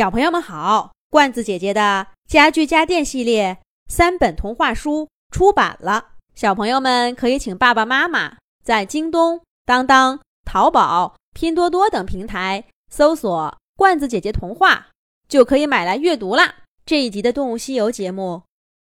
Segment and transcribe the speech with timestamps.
[0.00, 14.88] 小朋友们好，罐子姐姐的家具家电系列三本童话书出版了，小朋友们可以请爸爸妈妈在京东、当当、淘宝、拼多多等平台搜索“罐子姐姐童话”，
[15.28, 16.60] 就可以买来阅读啦。
[16.86, 18.44] 这一集的《动物西游》节目，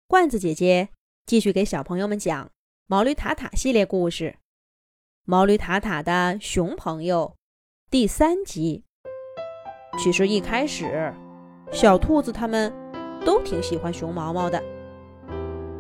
[0.07, 0.91] 罐子姐姐
[1.27, 2.49] 继续给小朋友们讲
[2.87, 4.37] 毛驴塔塔系列故事，
[5.25, 7.35] 《毛驴塔塔的熊朋友》
[7.91, 8.85] 第三集。
[9.99, 11.13] 其实一开始，
[11.71, 12.73] 小兔子他们
[13.25, 14.63] 都挺喜欢熊毛毛的。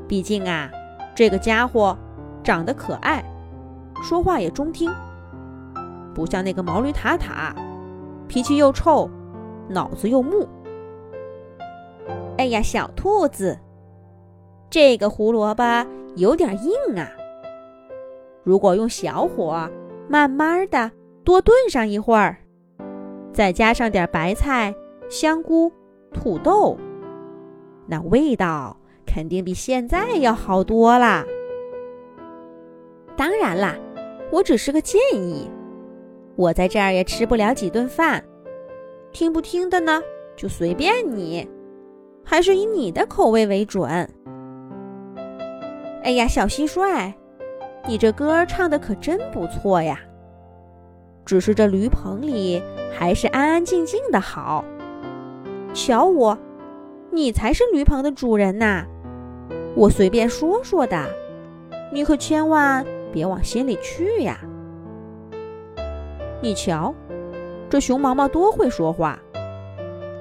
[0.07, 0.71] 毕竟啊，
[1.15, 1.97] 这个家伙
[2.43, 3.25] 长得可爱，
[4.03, 4.91] 说话也中听，
[6.15, 7.55] 不像那个毛驴塔塔，
[8.29, 9.09] 脾气又臭，
[9.69, 10.47] 脑子又木。
[12.37, 13.59] 哎呀，小兔子，
[14.69, 15.87] 这个胡萝卜
[16.17, 17.09] 有点硬啊。
[18.43, 19.71] 如果用小火
[20.09, 20.91] 慢慢的
[21.25, 22.37] 多炖上一会儿。
[23.33, 24.75] 再加上点白菜、
[25.09, 25.73] 香菇、
[26.13, 26.77] 土豆，
[27.87, 31.25] 那味道肯定比现在要好多啦。
[33.17, 33.77] 当然啦，
[34.33, 35.51] 我只是个建议，
[36.37, 38.25] 我在这儿也吃不了几顿饭，
[39.13, 40.03] 听不听的呢，
[40.37, 41.49] 就随便你，
[42.25, 43.89] 还是以你的口味为准。
[46.03, 47.13] 哎呀，小蟋蟀，
[47.87, 50.01] 你这歌唱的可真不错呀！
[51.31, 52.61] 只是这驴棚里
[52.93, 54.65] 还是安安静静的好。
[55.73, 56.37] 瞧我，
[57.13, 58.85] 你才是驴棚的主人呐！
[59.77, 61.07] 我随便说说的，
[61.93, 64.41] 你可千万别往心里去呀。
[66.41, 66.93] 你瞧，
[67.69, 69.17] 这熊毛毛多会说话，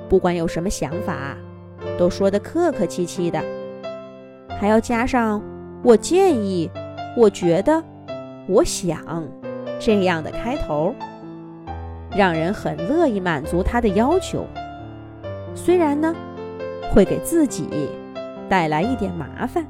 [0.07, 1.35] 不管有什么想法，
[1.97, 3.43] 都说得客客气气的，
[4.59, 5.41] 还要加上
[5.81, 6.69] “我建议
[7.17, 7.83] ”“我觉得
[8.47, 9.27] ”“我想”。
[9.79, 10.93] 这样的开头，
[12.11, 14.45] 让人很乐意满足他的要求。
[15.55, 16.13] 虽然呢，
[16.91, 17.67] 会给自己
[18.49, 19.65] 带来一点麻烦，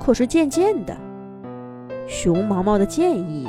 [0.00, 0.96] 可是渐渐的，
[2.08, 3.46] 熊毛毛的建议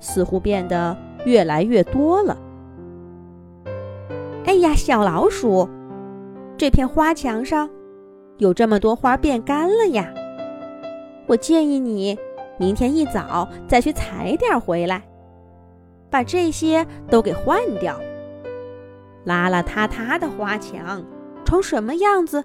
[0.00, 2.36] 似乎变得越来越多了。
[4.44, 5.68] 哎呀，小老鼠，
[6.56, 7.68] 这片花墙上
[8.36, 10.12] 有这么多花变干了呀！
[11.26, 12.18] 我建议你。
[12.58, 15.02] 明天一早再去采点回来，
[16.10, 17.98] 把这些都给换掉。
[19.24, 21.04] 邋邋遢遢的花墙
[21.44, 22.44] 成什么样子？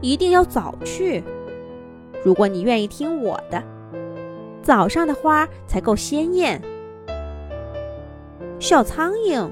[0.00, 1.22] 一定要早去。
[2.24, 3.62] 如果你愿意听我的，
[4.62, 6.60] 早上的花才够鲜艳。
[8.58, 9.48] 小苍蝇，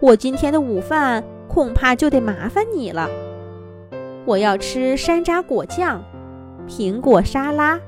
[0.00, 3.10] 我今天的午饭恐怕就得麻烦你了。
[4.24, 6.02] 我要吃山楂果酱、
[6.68, 7.78] 苹果沙拉。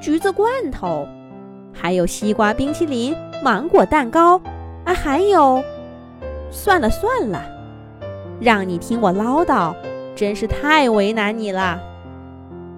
[0.00, 1.06] 橘子罐头，
[1.72, 4.40] 还有西瓜冰淇淋、芒果蛋糕，
[4.84, 5.62] 啊，还有……
[6.50, 7.42] 算了算了，
[8.40, 9.74] 让你听我唠叨，
[10.16, 11.78] 真是太为难你了。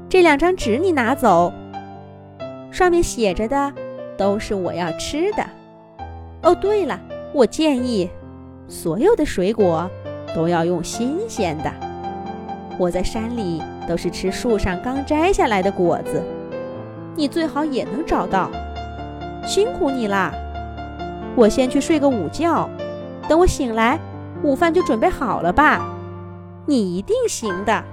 [0.08, 1.52] 这两张纸你拿走，
[2.72, 3.72] 上面写着的
[4.16, 5.44] 都是我要吃的。
[6.42, 6.98] 哦，对了，
[7.32, 8.10] 我建议
[8.66, 9.88] 所有的水果
[10.34, 11.70] 都要用新鲜的。
[12.76, 16.20] 我在山里都是吃树上刚摘下来的果子。
[17.16, 18.50] 你最好也能找到，
[19.44, 20.32] 辛苦你啦！
[21.36, 22.68] 我先去睡个午觉，
[23.28, 23.98] 等我醒来，
[24.42, 25.84] 午饭就准备好了吧？
[26.66, 27.84] 你一定行的。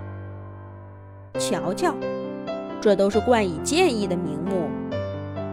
[1.39, 1.93] 瞧瞧，
[2.79, 4.69] 这都是冠以建议的名目，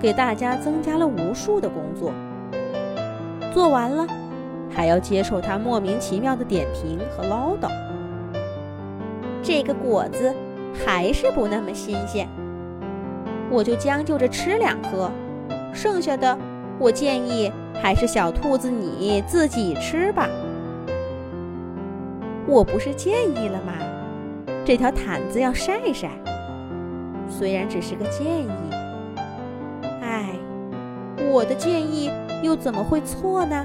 [0.00, 2.12] 给大家增加了无数的工作。
[3.52, 4.06] 做完了，
[4.70, 7.68] 还要接受他莫名其妙的点评和唠叨。
[9.42, 10.34] 这个果子
[10.84, 12.28] 还是不那么新鲜。
[13.54, 15.08] 我就将就着吃两颗，
[15.72, 16.36] 剩下的
[16.76, 20.28] 我建议还是小兔子你自己吃吧。
[22.48, 23.74] 我不是建议了吗？
[24.64, 26.10] 这条毯子要晒晒。
[27.28, 28.50] 虽然只是个建议，
[30.02, 30.30] 哎，
[31.30, 32.10] 我的建议
[32.42, 33.64] 又怎么会错呢？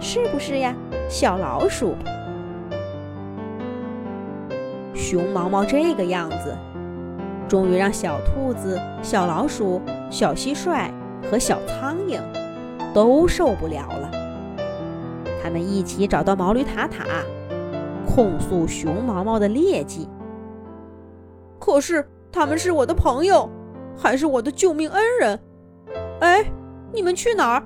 [0.00, 0.72] 是不是呀，
[1.08, 1.96] 小老鼠？
[4.94, 6.56] 熊毛毛这个样子。
[7.48, 10.90] 终于让小兔子、小老鼠、小蟋蟀
[11.30, 12.20] 和小苍蝇
[12.92, 14.10] 都受不了了。
[15.42, 17.04] 他们一起找到毛驴塔塔，
[18.04, 20.08] 控诉熊毛毛的劣迹。
[21.60, 23.48] 可是他们是我的朋友，
[23.96, 25.40] 还是我的救命恩人。
[26.20, 26.44] 哎，
[26.92, 27.62] 你们去哪儿？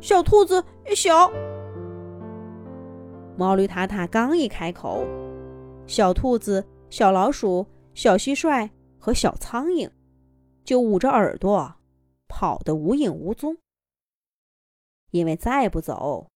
[0.00, 0.64] 小兔子，
[0.94, 1.30] 小
[3.36, 5.04] 毛驴塔塔刚一开口，
[5.86, 8.68] 小兔子、小老鼠、小蟋蟀。
[9.00, 9.90] 和小苍蝇
[10.62, 11.80] 就捂着耳朵
[12.28, 13.56] 跑得无影无踪，
[15.10, 16.30] 因为再不走，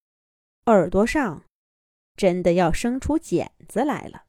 [0.66, 1.44] 耳朵上
[2.16, 4.24] 真的要生出茧子来了。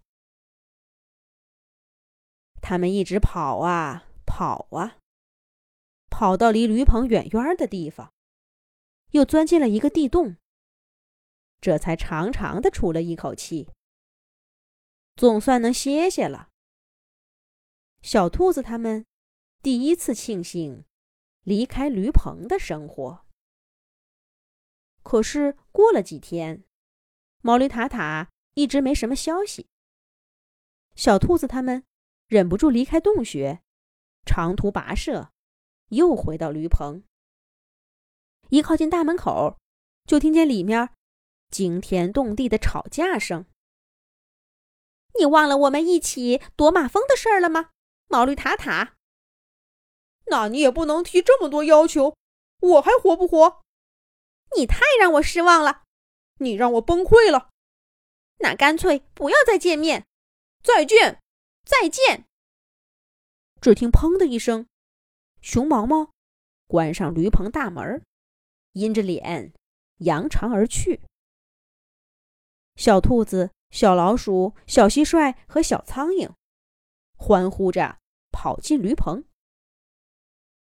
[2.61, 4.97] 他们一直跑啊跑啊，
[6.09, 8.11] 跑到离驴棚远远的地方，
[9.11, 10.35] 又钻进了一个地洞。
[11.61, 13.69] 这才长长的出了一口气，
[15.15, 16.49] 总算能歇歇了。
[18.05, 19.03] 小兔子他们
[19.63, 20.85] 第一次庆幸
[21.41, 23.25] 离开驴棚的生活。
[25.01, 26.63] 可是过了几天，
[27.41, 29.67] 毛驴塔塔一直没什么消息。
[30.95, 31.83] 小兔子他们
[32.27, 33.63] 忍不住离开洞穴，
[34.23, 35.31] 长途跋涉，
[35.87, 37.03] 又回到驴棚。
[38.49, 39.57] 一靠近大门口，
[40.05, 40.91] 就听见里面。
[41.49, 43.47] 惊天动地的吵架声！
[45.17, 47.71] 你忘了我们一起躲马蜂的事儿了吗，
[48.07, 48.95] 毛驴塔塔？
[50.27, 52.15] 那你也不能提这么多要求，
[52.59, 53.61] 我还活不活？
[54.57, 55.83] 你太让我失望了，
[56.39, 57.49] 你让我崩溃了。
[58.39, 60.05] 那干脆不要再见面，
[60.63, 61.21] 再见，
[61.63, 62.25] 再见！
[63.61, 64.67] 只听“砰”的一声，
[65.41, 66.11] 熊毛毛
[66.67, 68.03] 关上驴棚大门，
[68.73, 69.53] 阴着脸
[69.99, 71.01] 扬长而去。
[72.75, 76.29] 小兔子、小老鼠、小蟋蟀和小苍蝇
[77.15, 77.99] 欢呼着
[78.31, 79.25] 跑进驴棚。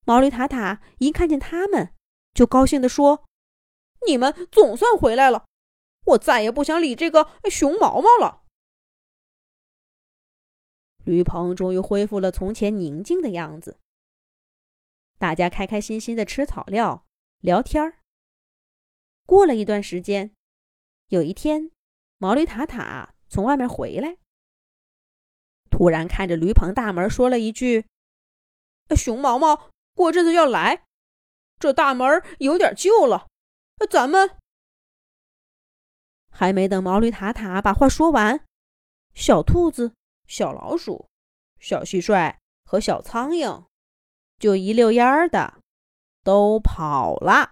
[0.05, 1.95] 毛驴塔塔一看见他们，
[2.33, 3.25] 就高兴地说
[4.07, 5.47] ：“你们总算回来了，
[6.05, 8.43] 我再也不想理这个熊毛毛了。”
[11.05, 13.79] 驴棚终于恢复了从前宁静的样子，
[15.19, 17.07] 大家开开心心的吃草料、
[17.41, 17.99] 聊天儿。
[19.27, 20.35] 过了一段时间，
[21.09, 21.71] 有一天。
[22.19, 24.17] 毛驴塔塔从外面回来，
[25.77, 27.85] 突然看着驴棚大门，说了一句
[28.97, 30.85] ：“熊毛毛过阵子要来，
[31.59, 33.27] 这大门有点旧了，
[33.91, 34.39] 咱们……”
[36.31, 38.45] 还没等毛驴塔塔把话说完，
[39.15, 39.95] 小兔子、
[40.29, 41.09] 小老鼠、
[41.59, 43.67] 小蟋蟀和小苍蝇
[44.39, 45.59] 就一溜烟儿的
[46.23, 47.51] 都跑了。